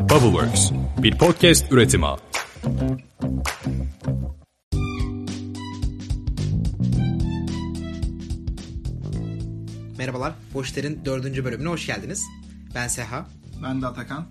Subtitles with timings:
[0.00, 0.70] Bubbleworks,
[1.02, 2.06] bir podcast üretimi.
[9.98, 12.24] Merhabalar, Boşler'in dördüncü bölümüne hoş geldiniz.
[12.74, 13.26] Ben Seha.
[13.62, 14.26] Ben de Atakan.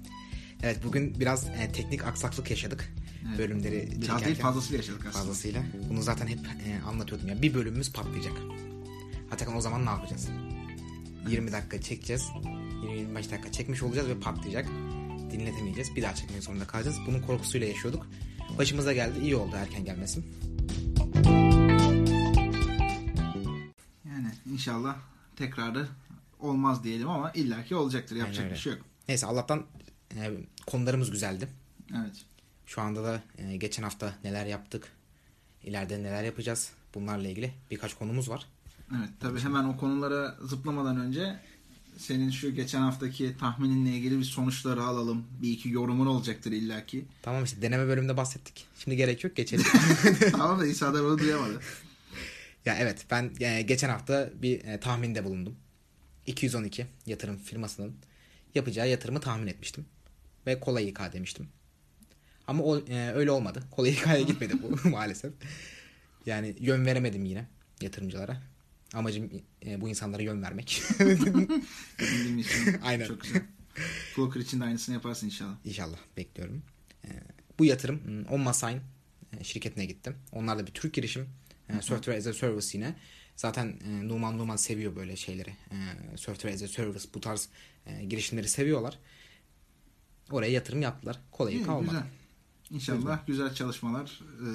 [0.64, 2.94] Evet, bugün biraz e, teknik aksaklık yaşadık.
[3.30, 3.40] Evet.
[3.40, 4.26] Bölümleri Biraz çekerken.
[4.26, 5.24] değil fazlasıyla yaşadık aslında.
[5.24, 5.64] Fazlasıyla.
[5.90, 7.42] Bunu zaten hep e, anlatıyordum ya.
[7.42, 8.34] Bir bölümümüz patlayacak.
[9.32, 10.28] Atakan o zaman ne yapacağız?
[11.30, 12.24] 20 dakika çekeceğiz.
[12.84, 14.66] 20-25 dakika çekmiş olacağız ve patlayacak.
[15.32, 15.96] Dinletemeyeceğiz.
[15.96, 16.98] Bir daha çekmek zorunda kalacağız.
[17.08, 18.08] Bunun korkusuyla yaşıyorduk.
[18.58, 19.20] Başımıza geldi.
[19.22, 20.26] İyi oldu erken gelmesin.
[24.06, 24.98] Yani inşallah
[25.36, 25.88] tekrarı
[26.40, 28.16] olmaz diyelim ama illaki olacaktır.
[28.16, 28.82] Yapacak Aynen bir şey yok.
[29.08, 29.66] Neyse Allah'tan
[30.16, 30.32] e,
[30.68, 31.48] konularımız güzeldi.
[31.96, 32.26] Evet.
[32.66, 34.92] Şu anda da e, geçen hafta neler yaptık,
[35.64, 38.46] ileride neler yapacağız bunlarla ilgili birkaç konumuz var.
[38.98, 41.40] Evet tabii hemen o konulara zıplamadan önce
[42.00, 45.26] senin şu geçen haftaki tahmininle ilgili bir sonuçları alalım.
[45.42, 47.06] Bir iki yorumun olacaktır illaki.
[47.22, 48.68] Tamam işte deneme bölümünde bahsettik.
[48.80, 49.66] Şimdi gerek yok geçelim.
[50.32, 51.60] tamam da insanlar onu duyamadı.
[52.66, 55.56] ya evet ben e, geçen hafta bir e, tahminde bulundum.
[56.26, 57.96] 212 yatırım firmasının
[58.56, 59.86] yapacağı yatırımı tahmin etmiştim.
[60.48, 61.48] Ve kolay İK demiştim.
[62.48, 63.64] Ama o e, öyle olmadı.
[63.72, 65.34] Kolay İK'ya gitmedi bu maalesef.
[66.26, 67.48] Yani yön veremedim yine
[67.82, 68.42] yatırımcılara.
[68.94, 69.30] Amacım
[69.66, 70.82] e, bu insanlara yön vermek.
[72.84, 73.08] Aynen.
[73.08, 73.42] çok güzel.
[74.16, 75.56] Flocker için de aynısını yaparsın inşallah.
[75.66, 76.62] İnşallah bekliyorum.
[77.06, 77.10] Ee,
[77.60, 78.78] bu yatırım hmm, OnMasign
[79.40, 80.16] e, şirketine gittim.
[80.32, 81.30] Onlar da bir Türk girişim.
[81.70, 82.96] E, Software as a Service yine.
[83.36, 85.50] Zaten e, Numan Numan seviyor böyle şeyleri.
[85.50, 85.78] E,
[86.18, 87.50] Software as a Service bu tarz
[87.86, 89.00] e, girişimleri seviyorlar.
[90.32, 91.20] Oraya yatırım yaptılar.
[91.32, 91.86] Kolay İyi, kalmadı.
[91.86, 92.04] güzel.
[92.72, 94.48] İnşallah güzel çalışmalar e,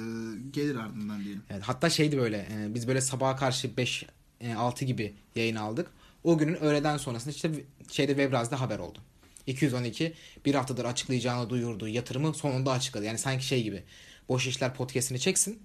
[0.51, 1.43] gelir ardından diyelim.
[1.49, 4.07] Evet, hatta şeydi böyle e, biz böyle sabaha karşı 5 e,
[4.53, 5.91] 6 gibi yayın aldık.
[6.23, 7.51] O günün öğleden sonrasında işte
[7.91, 8.99] şeyde Webraz'da haber oldu.
[9.47, 10.13] 212
[10.45, 13.05] bir haftadır açıklayacağını duyurduğu yatırımı sonunda açıkladı.
[13.05, 13.83] Yani sanki şey gibi
[14.29, 15.59] boş işler podcast'ini çeksin.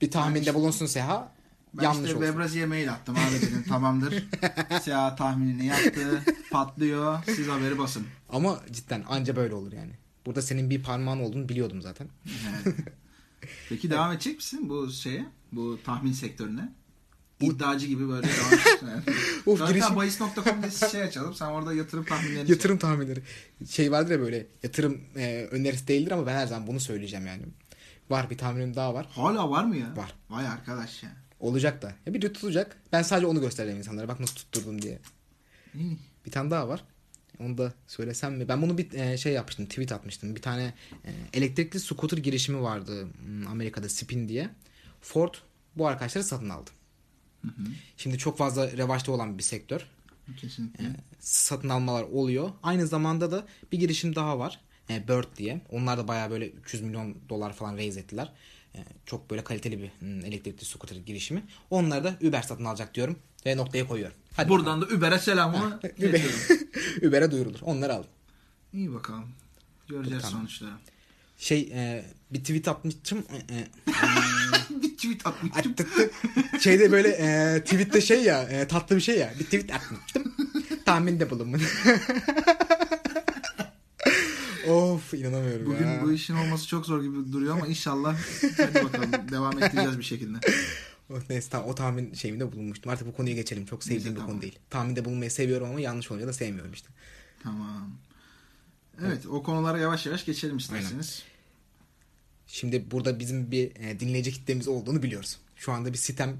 [0.00, 1.32] Bir tahminde işte- bulunsun Seha.
[1.74, 2.26] Ben yanlış işte olsun.
[2.26, 4.24] Webrazi'ye mail attım abi dedim tamamdır.
[4.82, 6.22] Siyah tahminini yaptı.
[6.50, 7.18] Patlıyor.
[7.24, 8.06] Siz haberi basın.
[8.28, 9.92] Ama cidden anca böyle olur yani.
[10.26, 12.08] Burada senin bir parmağın olduğunu biliyordum zaten.
[12.26, 12.76] Evet.
[13.68, 15.26] Peki devam edecek misin bu şeye?
[15.52, 16.72] Bu tahmin sektörüne?
[17.40, 19.02] İddiacı gibi böyle devam yani.
[19.46, 21.34] Of, Zaten girişim- bahis.com diye şey açalım.
[21.34, 23.22] Sen orada yatırım tahminlerini Yatırım tahminleri.
[23.70, 27.42] Şey vardır ya böyle yatırım e, önerisi değildir ama ben her zaman bunu söyleyeceğim yani.
[28.10, 29.06] Var bir tahminim daha var.
[29.14, 29.22] şey.
[29.24, 29.96] Hala var mı ya?
[29.96, 30.14] Var.
[30.30, 31.10] Vay arkadaş ya.
[31.40, 31.92] Olacak da.
[32.06, 32.76] Ya bir de tutacak.
[32.92, 34.08] Ben sadece onu göstereceğim insanlara.
[34.08, 34.98] Bak nasıl tutturdum diye.
[36.26, 36.84] Bir tane daha var.
[37.40, 38.48] Onu da söylesem mi?
[38.48, 39.66] Ben bunu bir e, şey yapmıştım.
[39.66, 40.36] Tweet atmıştım.
[40.36, 40.74] Bir tane
[41.04, 43.08] e, elektrikli scooter girişimi vardı.
[43.24, 44.50] hmm, Amerika'da Spin diye.
[45.00, 45.34] Ford
[45.76, 46.70] bu arkadaşları satın aldı.
[47.96, 49.86] Şimdi çok fazla revaçta olan bir sektör.
[50.36, 50.84] Kesinlikle.
[51.20, 52.50] Satın almalar oluyor.
[52.62, 54.60] Aynı zamanda da bir girişim daha var.
[54.90, 55.60] E, Bird diye.
[55.70, 58.32] Onlar da bayağı böyle 300 milyon dolar falan raise ettiler.
[58.74, 61.42] E, çok böyle kaliteli bir hmm, elektrikli scooter girişimi.
[61.70, 63.16] Onları da Uber satın alacak diyorum.
[63.46, 64.16] Ve noktaya koyuyorum.
[64.36, 66.22] Hadi Buradan da Uber'e selamımı Uber.
[67.08, 67.60] Uber'e duyurulur.
[67.62, 68.10] Onları aldım.
[68.72, 69.28] İyi bakalım.
[69.88, 70.38] Göreceğiz Tamam.
[70.38, 70.70] sonuçları.
[71.38, 73.24] Şey e, bir tweet atmıştım.
[73.30, 73.68] E, e,
[75.04, 75.72] tweet atmıştım.
[75.72, 76.10] attıktı.
[76.60, 79.34] Şeyde böyle e, tweette şey ya e, tatlı bir şey ya.
[79.40, 80.34] Bir tweet atmıştım.
[80.84, 81.62] Tahminde bulunmun.
[84.68, 86.02] of inanamıyorum Bugün ya.
[86.02, 88.16] bu işin olması çok zor gibi duruyor ama inşallah
[88.56, 90.38] hadi bakalım devam ettireceğiz bir şekilde.
[91.10, 92.92] Oh, neyse tamam, o tahmin şeyimde bulunmuştum.
[92.92, 93.66] Artık bu konuya geçelim.
[93.66, 94.30] Çok sevdiğim Neyse, bir tamam.
[94.32, 94.58] konu değil.
[94.70, 96.88] Tahminde bulunmayı seviyorum ama yanlış olunca da sevmiyorum işte.
[97.42, 97.90] Tamam.
[99.04, 101.22] Evet o konulara yavaş yavaş geçelim isterseniz.
[102.46, 105.38] Şimdi burada bizim bir e, dinleyici kitlemiz olduğunu biliyoruz.
[105.56, 106.36] Şu anda bir sitem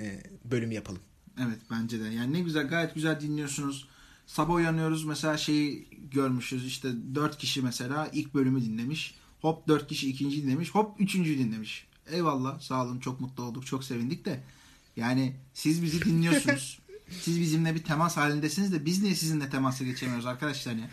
[0.00, 1.00] e, bölümü yapalım.
[1.38, 2.08] Evet bence de.
[2.08, 3.88] Yani ne güzel gayet güzel dinliyorsunuz.
[4.26, 9.14] Sabah uyanıyoruz mesela şeyi görmüşüz işte dört kişi mesela ilk bölümü dinlemiş.
[9.40, 10.70] Hop dört kişi ikinci dinlemiş.
[10.70, 11.86] Hop üçüncüyü dinlemiş.
[12.10, 14.40] Eyvallah sağ olun çok mutlu olduk çok sevindik de.
[14.96, 16.78] Yani siz bizi dinliyorsunuz.
[17.20, 20.90] siz bizimle bir temas halindesiniz de biz niye sizinle temasa geçemiyoruz arkadaşlar ya?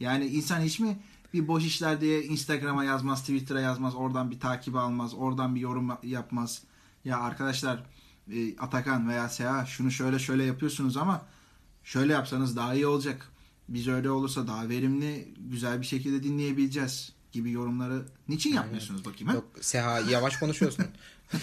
[0.00, 0.98] Yani insan hiç mi
[1.32, 5.90] bir boş işler diye Instagram'a yazmaz, Twitter'a yazmaz, oradan bir takip almaz, oradan bir yorum
[6.02, 6.62] yapmaz.
[7.04, 7.86] Ya arkadaşlar
[8.32, 11.26] e, Atakan veya Seha şunu şöyle şöyle yapıyorsunuz ama
[11.84, 13.28] şöyle yapsanız daha iyi olacak.
[13.68, 19.34] Biz öyle olursa daha verimli, güzel bir şekilde dinleyebileceğiz gibi yorumları niçin yapmıyorsunuz bakayım?
[19.34, 20.86] Yok Seha yavaş konuşuyorsun.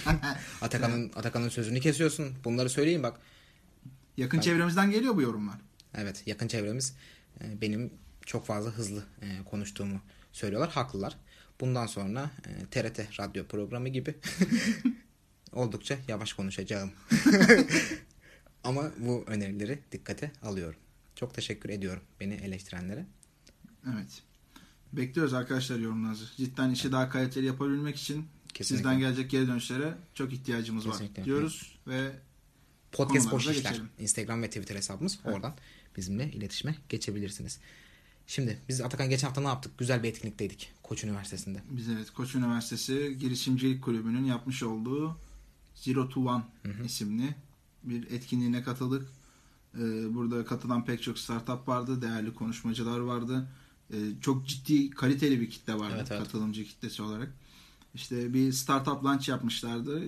[0.62, 2.34] Atakan'ın Atakan'ın sözünü kesiyorsun.
[2.44, 3.20] Bunları söyleyeyim bak.
[4.18, 5.56] Yakın çevremizden geliyor bu yorumlar.
[5.94, 6.96] Evet yakın çevremiz
[7.42, 7.94] e, benim
[8.26, 10.72] çok fazla hızlı e, konuştuğumu söylüyorlar.
[10.72, 11.18] Haklılar.
[11.62, 14.16] Bundan sonra e, TRT radyo programı gibi
[15.52, 16.92] oldukça yavaş konuşacağım.
[18.64, 20.80] Ama bu önerileri dikkate alıyorum.
[21.16, 23.06] Çok teşekkür ediyorum beni eleştirenlere.
[23.94, 24.22] Evet.
[24.94, 26.26] Bekliyoruz arkadaşlar yorumlarınızı.
[26.38, 28.76] Cidden işi daha kaliteli yapabilmek için Kesinlikle.
[28.76, 31.22] sizden gelecek geri dönüşlere çok ihtiyacımız Kesinlikle.
[31.22, 32.12] var diyoruz ve
[32.92, 33.54] Podcast boş işler.
[33.54, 33.90] geçelim.
[34.00, 35.20] Instagram ve Twitter hesabımız.
[35.26, 35.56] Oradan
[35.98, 37.60] bizimle iletişime geçebilirsiniz.
[38.34, 39.78] Şimdi biz Atakan geçen hafta ne yaptık?
[39.78, 40.72] Güzel bir etkinlikteydik.
[40.84, 41.62] Koç Üniversitesi'nde.
[41.70, 45.18] biz evet Koç Üniversitesi Girişimcilik Kulübü'nün yapmış olduğu
[45.76, 46.44] Zero to One
[46.86, 47.36] isimli
[47.84, 49.08] bir etkinliğine katıldık.
[49.76, 49.80] Ee,
[50.16, 53.48] burada katılan pek çok startup vardı, değerli konuşmacılar vardı.
[53.94, 56.24] Ee, çok ciddi, kaliteli bir kitle vardı Evet, evet.
[56.24, 57.34] katılımcı kitlesi olarak.
[57.94, 60.04] İşte bir startup launch yapmışlardı.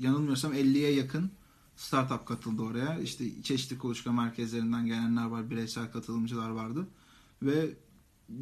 [0.00, 1.30] Yanılmıyorsam 50'ye yakın
[1.76, 2.98] startup katıldı oraya.
[2.98, 6.86] İşte çeşitli kuluçka merkezlerinden gelenler var, bireysel katılımcılar vardı.
[7.42, 7.70] Ve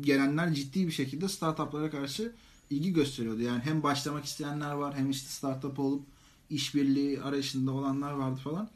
[0.01, 2.33] gelenler ciddi bir şekilde startuplara karşı
[2.71, 3.41] ilgi gösteriyordu.
[3.41, 6.03] Yani hem başlamak isteyenler var hem işte startup olup
[6.51, 8.71] işbirliği arayışında olanlar vardı falan.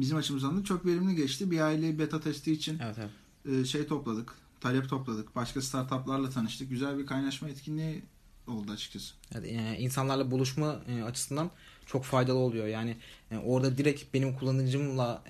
[0.00, 1.50] Bizim açımızdan da çok verimli geçti.
[1.50, 3.60] Bir aile beta testi için Evet evet.
[3.60, 5.36] e, şey topladık, talep topladık.
[5.36, 6.70] Başka startuplarla tanıştık.
[6.70, 8.02] Güzel bir kaynaşma etkinliği
[8.48, 9.14] oldu açıkçası.
[9.34, 11.50] Evet, e, insanlarla buluşma e, açısından
[11.86, 12.66] çok faydalı oluyor.
[12.66, 12.96] Yani
[13.30, 15.24] e, orada direkt benim kullanıcımla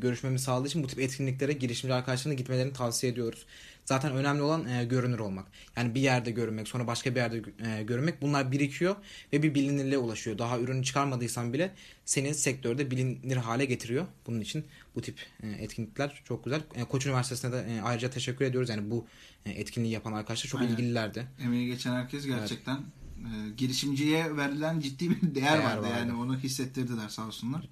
[0.00, 3.46] görüşmemi sağladığı için bu tip etkinliklere girişimci arkadaşlarına gitmelerini tavsiye ediyoruz.
[3.84, 5.46] Zaten önemli olan görünür olmak.
[5.76, 7.42] Yani bir yerde görünmek, sonra başka bir yerde
[7.82, 8.96] görünmek bunlar birikiyor
[9.32, 10.38] ve bir bilinirliğe ulaşıyor.
[10.38, 11.74] Daha ürünü çıkarmadıysan bile
[12.04, 14.06] seni sektörde bilinir hale getiriyor.
[14.26, 16.62] Bunun için bu tip etkinlikler çok güzel.
[16.88, 18.70] Koç Üniversitesi'ne de ayrıca teşekkür ediyoruz.
[18.70, 19.06] Yani bu
[19.50, 20.72] etkinliği yapan arkadaşlar çok Aynen.
[20.72, 21.26] ilgililerdi.
[21.44, 22.76] Emeği geçen herkes gerçekten
[23.18, 25.82] e, girişimciye verilen ciddi bir değer, Değer vardı.
[25.82, 25.94] vardı.
[25.98, 27.68] Yani onu hissettirdiler sağ olsunlar.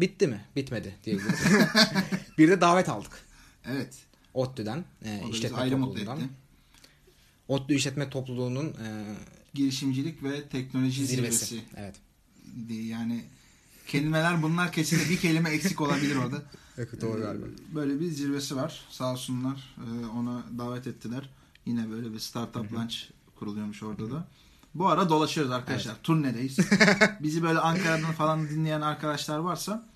[0.00, 0.44] Bitti mi?
[0.56, 1.40] Bitmedi diyebiliriz.
[2.38, 3.12] bir de davet aldık.
[3.64, 3.98] Evet.
[4.34, 6.20] ODTÜ'den, e, işletme topluluğundan.
[7.48, 9.04] ODTÜ İşletme Topluluğu'nun e,
[9.54, 11.46] Girişimcilik ve teknoloji zirvesi.
[11.46, 11.66] zirvesi.
[11.76, 11.94] Evet.
[12.70, 13.24] Yani
[13.86, 16.42] kelimeler bunlar kesin bir kelime eksik olabilir orada.
[16.78, 18.84] Evet, Ee, Böyle bir zirvesi var.
[18.90, 21.30] Sağ olsunlar e, ona davet ettiler.
[21.66, 22.96] Yine böyle bir startup launch
[23.38, 24.28] kuruluyormuş orada da.
[24.74, 25.96] Bu ara dolaşıyoruz arkadaşlar.
[26.02, 26.58] Turnedeyiz.
[27.22, 29.88] Bizi böyle Ankara'dan falan dinleyen arkadaşlar varsa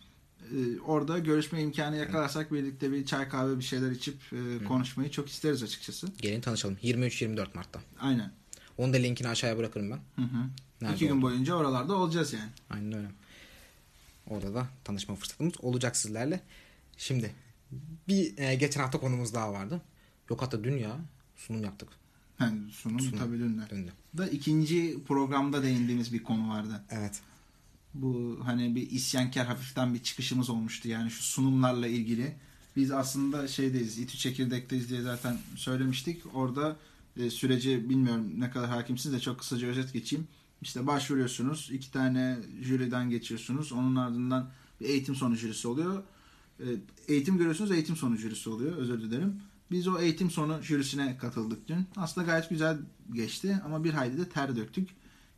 [0.52, 5.28] e, orada görüşme imkanı yakalarsak birlikte bir çay kahve bir şeyler içip e, konuşmayı çok
[5.28, 6.06] isteriz açıkçası.
[6.20, 6.76] Gelin tanışalım.
[6.82, 7.80] 23-24 Mart'ta.
[8.00, 8.32] Aynen.
[8.78, 10.00] Onun da linkini aşağıya bırakırım ben.
[10.16, 10.38] Hı hı.
[10.80, 11.22] Nerede İki gün oldu?
[11.22, 12.50] boyunca oralarda olacağız yani.
[12.70, 13.08] Aynen öyle.
[14.26, 16.40] Orada da tanışma fırsatımız olacak sizlerle.
[16.96, 17.34] Şimdi
[18.08, 19.80] bir e, geçen hafta konumuz daha vardı.
[20.30, 20.96] Yok hatta dün ya
[21.36, 21.88] sunum yaptık.
[22.40, 23.18] Yani sunum, Sunum.
[23.18, 23.70] tabii dünler.
[23.70, 23.90] Dün de.
[24.18, 26.84] Da ikinci programda değindiğimiz bir konu vardı.
[26.90, 27.20] Evet.
[27.94, 32.36] Bu hani bir isyankar hafiften bir çıkışımız olmuştu yani şu sunumlarla ilgili.
[32.76, 36.22] Biz aslında şeydeyiz, İTÜ Çekirdek'teyiz diye zaten söylemiştik.
[36.34, 36.76] Orada
[37.16, 40.26] e, süreci bilmiyorum ne kadar hakimsiniz de çok kısaca özet geçeyim.
[40.64, 43.72] İşte başvuruyorsunuz, iki tane jüriden geçiyorsunuz.
[43.72, 44.50] Onun ardından
[44.80, 46.02] bir eğitim sonu jürisi oluyor.
[46.60, 46.66] E,
[47.08, 48.76] eğitim görüyorsunuz, eğitim sonu jürisi oluyor.
[48.76, 49.40] Özür dilerim.
[49.70, 51.86] Biz o eğitim sonu jürisine katıldık dün.
[51.96, 52.78] Aslında gayet güzel
[53.12, 54.88] geçti ama bir hayli de ter döktük.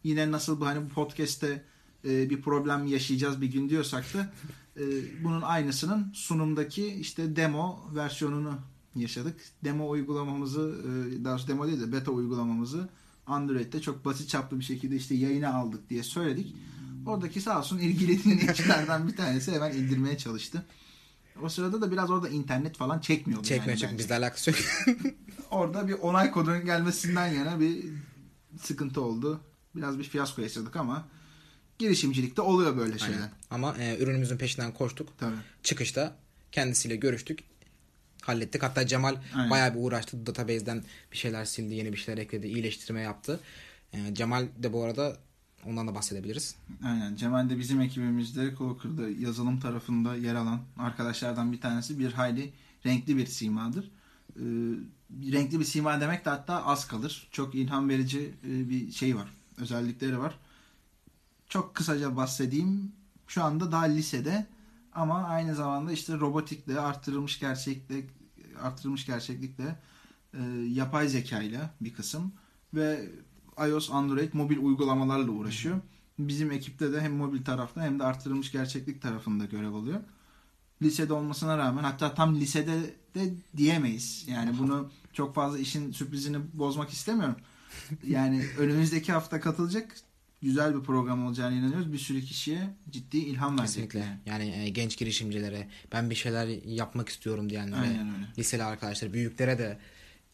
[0.04, 1.64] Yine nasıl bu hani bu podcast'te
[2.04, 4.32] e, bir problem yaşayacağız bir gün diyorsak da
[4.76, 4.84] e,
[5.24, 8.54] bunun aynısının sunumdaki işte demo versiyonunu
[8.94, 9.40] yaşadık.
[9.64, 10.84] Demo uygulamamızı
[11.24, 12.88] daha demo değil de beta uygulamamızı
[13.26, 16.56] Android'de çok basit çaplı bir şekilde işte yayına aldık diye söyledik.
[17.06, 20.66] Oradaki sağ olsun ilgili dinleyicilerden bir tanesi hemen indirmeye çalıştı.
[21.42, 23.46] O sırada da biraz orada internet falan çekmiyordu.
[23.46, 24.58] Çekmiyor yani çünkü bizle alakası yok.
[25.50, 27.84] Orada bir onay kodunun gelmesinden yana bir
[28.62, 29.40] sıkıntı oldu.
[29.74, 31.08] Biraz bir fiyasko yaşadık ama
[31.78, 33.14] girişimcilikte oluyor böyle şeyler.
[33.14, 33.30] Aynen.
[33.50, 35.18] Ama e, ürünümüzün peşinden koştuk.
[35.18, 35.36] Tabii.
[35.62, 36.16] Çıkışta
[36.52, 37.40] kendisiyle görüştük.
[38.26, 38.62] Hallettik.
[38.62, 39.50] Hatta Cemal Aynen.
[39.50, 40.26] bayağı bir uğraştı.
[40.26, 43.40] Database'den bir şeyler sildi, yeni bir şeyler ekledi, iyileştirme yaptı.
[43.92, 45.16] E, Cemal de bu arada
[45.66, 46.54] ondan da bahsedebiliriz.
[46.84, 47.16] Aynen.
[47.16, 52.52] Cemal de bizim ekibimizde Clocker'da yazılım tarafında yer alan arkadaşlardan bir tanesi bir hayli
[52.86, 53.90] renkli bir simadır.
[54.36, 54.42] Ee,
[55.32, 57.28] renkli bir sima demek de hatta az kalır.
[57.30, 59.28] Çok ilham verici e, bir şey var.
[59.58, 60.38] Özellikleri var.
[61.48, 62.92] Çok kısaca bahsedeyim.
[63.26, 64.46] Şu anda daha lisede
[64.96, 68.10] ama aynı zamanda işte robotikle, arttırılmış gerçeklik,
[68.62, 69.76] arttırılmış gerçeklikle,
[70.34, 72.32] e, yapay zekayla bir kısım
[72.74, 73.10] ve
[73.68, 75.80] iOS, Android mobil uygulamalarla uğraşıyor.
[76.18, 80.00] Bizim ekipte de hem mobil tarafta hem de arttırılmış gerçeklik tarafında görev alıyor.
[80.82, 84.24] Lisede olmasına rağmen hatta tam lisede de diyemeyiz.
[84.28, 87.36] Yani bunu çok fazla işin sürprizini bozmak istemiyorum.
[88.06, 89.96] Yani önümüzdeki hafta katılacak
[90.46, 91.92] güzel bir program olacağını inanıyoruz.
[91.92, 93.74] Bir sürü kişiye ciddi ilham verecek.
[93.74, 94.18] Kesinlikle.
[94.26, 98.26] Yani e, genç girişimcilere, ben bir şeyler yapmak istiyorum diyenlere, Aynen öyle.
[98.38, 99.78] liseli arkadaşlar, büyüklere de yani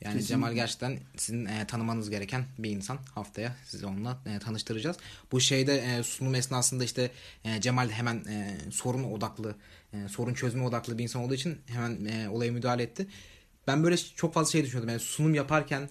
[0.00, 0.26] Kesinlikle.
[0.26, 2.98] Cemal gerçekten sizin e, tanımanız gereken bir insan.
[3.14, 4.96] Haftaya sizi onunla e, tanıştıracağız.
[5.32, 7.10] Bu şeyde e, sunum esnasında işte
[7.44, 9.56] e, Cemal hemen e, sorun odaklı,
[9.92, 13.06] e, sorun çözme odaklı bir insan olduğu için hemen e, olaya müdahale etti.
[13.66, 14.88] Ben böyle çok fazla şey düşünüyordum.
[14.88, 15.88] Yani sunum yaparken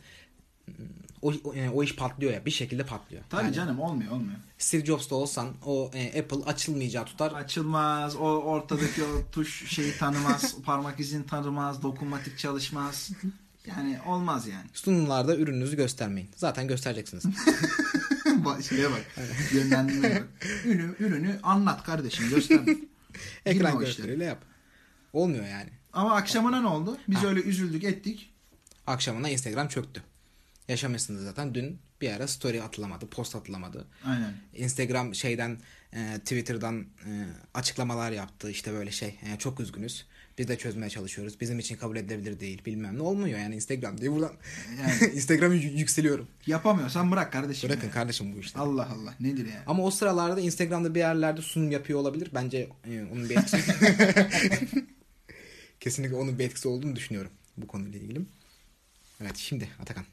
[1.22, 3.24] o, yani o iş patlıyor ya bir şekilde patlıyor.
[3.30, 4.38] Tabii Yani canım olmuyor olmuyor.
[4.58, 7.32] Steve Jobs'ta olsan o e, Apple açılmayacağı tutar.
[7.32, 8.16] Açılmaz.
[8.16, 10.56] O ortadaki o tuş şeyi tanımaz.
[10.66, 11.84] parmak izini tanımaz.
[11.84, 13.12] Dokunmatik çalışmaz.
[13.68, 14.66] Yani olmaz yani.
[14.74, 16.30] Sunumlarda ürününüzü göstermeyin.
[16.36, 17.24] Zaten göstereceksiniz.
[18.70, 19.06] Şeye bak.
[19.54, 20.28] Yönlendirmeye bak.
[20.66, 22.58] Ürünü, ürünü anlat kardeşim göster.
[22.66, 22.80] Girme
[23.46, 24.44] Ekran gösteriyle yap.
[25.14, 25.70] Olmuyor yani.
[25.94, 26.98] Ama akşamına ne oldu?
[27.08, 27.28] Biz Ha.
[27.28, 28.34] öyle üzüldük ettik.
[28.88, 30.04] Akşamına Instagram çöktü.
[30.72, 31.56] Yaşamışsınız zaten.
[31.56, 33.88] Dün bir ara story atılamadı, post atılamadı.
[34.06, 34.34] Aynen.
[34.56, 35.58] Instagram şeyden
[35.94, 38.52] e, Twitter'dan e, açıklamalar yaptı.
[38.52, 40.06] İşte böyle şey e, çok üzgünüz.
[40.38, 41.42] Biz de çözmeye çalışıyoruz.
[41.42, 42.62] Bizim için kabul edilebilir değil.
[42.66, 44.34] Bilmem ne olmuyor yani Instagram diye buradan
[44.82, 46.28] Yani Instagram'ı yü- yükseliyorum.
[46.48, 47.70] yapamıyorsan bırak kardeşim.
[47.70, 47.94] Bırakın ya.
[47.94, 48.60] kardeşim bu işte.
[48.60, 49.64] Allah Allah nedir yani?
[49.68, 52.32] Ama o sıralarda Instagram'da bir yerlerde sunum yapıyor olabilir.
[52.34, 53.58] Bence e, onun bir etkisi.
[55.80, 58.22] Kesinlikle onun bir etkisi olduğunu düşünüyorum bu konuyla ilgili.
[59.22, 60.06] Evet şimdi Atakan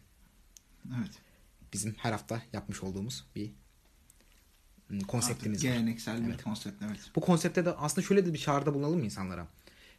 [0.98, 1.10] Evet.
[1.72, 3.50] bizim her hafta yapmış olduğumuz bir
[4.88, 5.76] hmm, konseptimiz Artık var.
[5.76, 6.42] Geleneksel bir Evet.
[6.42, 7.00] konsept evet.
[7.16, 9.48] Bu konsepte de aslında şöyle de bir çağrıda bulunalım insanlara?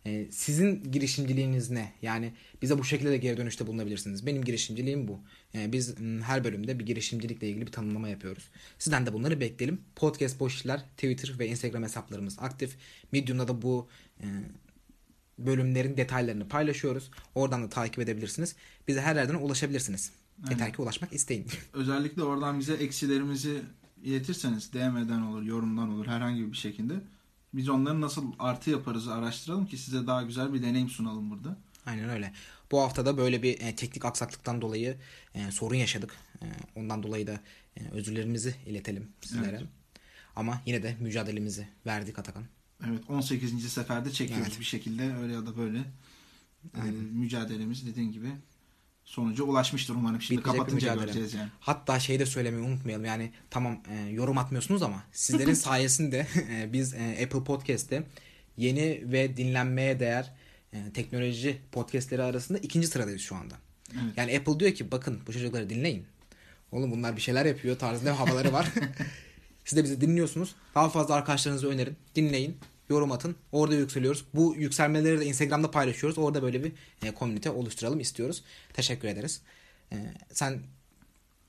[0.05, 1.93] Ee, sizin girişimciliğiniz ne?
[2.01, 4.25] Yani bize bu şekilde de geri dönüşte bulunabilirsiniz.
[4.25, 5.19] Benim girişimciliğim bu.
[5.55, 8.49] Ee, biz hmm, her bölümde bir girişimcilikle ilgili bir tanımlama yapıyoruz.
[8.79, 9.81] Sizden de bunları bekleyelim.
[9.95, 12.77] Podcast Boş İşler, Twitter ve Instagram hesaplarımız aktif.
[13.11, 13.87] Medium'da da bu
[14.21, 14.25] e,
[15.37, 17.11] bölümlerin detaylarını paylaşıyoruz.
[17.35, 18.55] Oradan da takip edebilirsiniz.
[18.87, 20.11] Bize her yerden ulaşabilirsiniz.
[20.49, 21.47] Yeter ki ulaşmak isteyin.
[21.73, 23.61] Özellikle oradan bize eksilerimizi
[24.03, 26.93] iletirseniz DM'den olur, yorumdan olur herhangi bir şekilde.
[27.53, 31.57] Biz onları nasıl artı yaparız araştıralım ki size daha güzel bir deneyim sunalım burada.
[31.85, 32.33] Aynen öyle.
[32.71, 34.97] Bu hafta da böyle bir e, teknik aksaklıktan dolayı
[35.35, 36.15] e, sorun yaşadık.
[36.41, 37.39] E, ondan dolayı da
[37.77, 39.57] e, özürlerimizi iletelim sizlere.
[39.57, 39.67] Evet.
[40.35, 42.43] Ama yine de mücadelemizi verdik Atakan.
[42.87, 43.71] Evet 18.
[43.73, 44.59] seferde çekiyoruz Evet.
[44.59, 45.83] bir şekilde öyle ya da böyle.
[46.77, 48.31] Ee, mücadelemiz dediğin gibi
[49.09, 50.21] sonuca ulaşmıştır umarım.
[50.21, 51.49] Şimdi Bitecek kapatınca göreceğiz yani.
[51.59, 53.05] Hatta şeyi de söylemeyi unutmayalım.
[53.05, 58.03] Yani tamam e, yorum atmıyorsunuz ama sizlerin sayesinde e, biz e, Apple Podcast'te
[58.57, 60.33] yeni ve dinlenmeye değer
[60.73, 63.55] e, teknoloji podcastleri arasında ikinci sıradayız şu anda.
[63.93, 64.13] Evet.
[64.17, 66.05] Yani Apple diyor ki bakın bu çocukları dinleyin.
[66.71, 68.67] Oğlum bunlar bir şeyler yapıyor tarzında havaları var.
[69.65, 70.55] Siz de bizi dinliyorsunuz.
[70.75, 71.95] Daha fazla arkadaşlarınıza önerin.
[72.15, 72.57] Dinleyin.
[72.89, 73.35] Yorum atın.
[73.51, 74.25] Orada yükseliyoruz.
[74.33, 76.17] Bu yükselmeleri de Instagram'da paylaşıyoruz.
[76.17, 78.43] Orada böyle bir e, komünite oluşturalım istiyoruz.
[78.73, 79.41] Teşekkür ederiz.
[79.91, 80.59] E, sen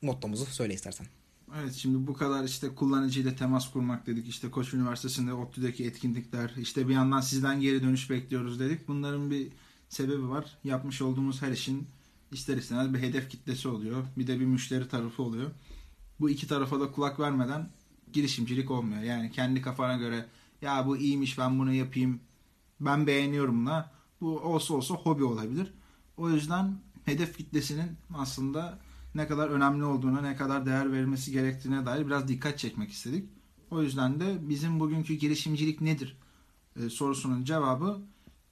[0.03, 1.07] mottomuzu söyle istersen.
[1.61, 4.29] Evet şimdi bu kadar işte kullanıcıyla temas kurmak dedik.
[4.29, 6.55] İşte Koç Üniversitesi'nde ODTÜ'deki etkinlikler.
[6.59, 8.89] işte bir yandan sizden geri dönüş bekliyoruz dedik.
[8.89, 9.49] Bunların bir
[9.89, 10.59] sebebi var.
[10.65, 11.89] Yapmış olduğumuz her işin
[12.33, 14.05] ister istemez bir hedef kitlesi oluyor.
[14.19, 15.51] Bir de bir müşteri tarafı oluyor.
[16.21, 17.71] Bu iki tarafa da kulak vermeden
[18.13, 19.03] girişimcilik olmuyor.
[19.03, 20.27] Yani kendi kafana göre
[20.63, 22.21] ya bu iyiymiş ben bunu yapayım
[22.81, 25.75] ben beğeniyorumla bu olsa olsa hobi olabilir.
[26.17, 28.79] O yüzden hedef kitlesinin aslında
[29.15, 33.29] ne kadar önemli olduğuna, ne kadar değer verilmesi gerektiğine dair biraz dikkat çekmek istedik.
[33.71, 36.17] O yüzden de bizim bugünkü girişimcilik nedir
[36.77, 38.01] e, sorusunun cevabı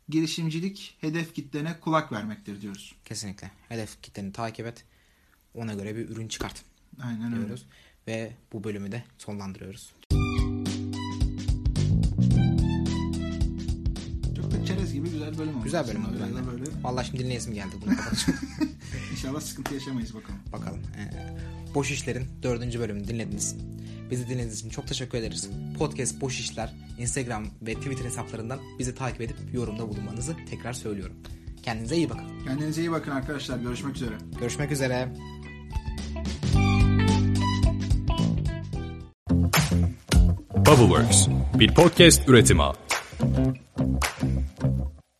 [0.08, 2.94] girişimcilik hedef kitlene kulak vermektir diyoruz.
[3.04, 3.50] Kesinlikle.
[3.68, 4.84] Hedef kitleni takip et.
[5.54, 6.64] Ona göre bir ürün çıkart
[7.02, 7.46] Aynen öyle.
[7.46, 7.66] diyoruz.
[8.06, 9.92] Ve bu bölümü de sonlandırıyoruz.
[15.28, 15.64] Güzel bölüm oldu.
[15.64, 16.46] Güzel bölüm oldu bende.
[16.46, 16.60] böyle.
[16.60, 16.70] böyle.
[16.82, 17.94] Vallahi şimdi dinleyesim geldi bunu.
[19.12, 20.40] İnşallah sıkıntı yaşamayız bakalım.
[20.52, 20.80] Bakalım.
[20.96, 23.56] Ee, Boş İşler'in dördüncü bölümünü dinlediniz.
[24.10, 25.50] Bizi dinlediğiniz için çok teşekkür ederiz.
[25.78, 31.16] Podcast Boş İşler Instagram ve Twitter hesaplarından bizi takip edip yorumda bulunmanızı tekrar söylüyorum.
[31.62, 32.44] Kendinize iyi bakın.
[32.44, 33.58] Kendinize iyi bakın arkadaşlar.
[33.58, 34.14] Görüşmek üzere.
[34.40, 35.08] Görüşmek üzere.
[40.56, 42.62] Bubbleworks, bir podcast üretimi.